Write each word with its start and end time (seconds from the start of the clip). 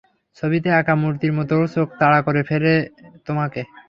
ছবিতে 0.37 0.69
আঁকা 0.79 0.93
মূর্তির 1.01 1.33
মতো 1.37 1.53
ওর 1.57 1.65
চোখ 1.75 1.87
তাড়া 1.99 2.19
করে 2.27 2.41
ফেরে 2.49 2.73
তোমাকে। 3.27 3.61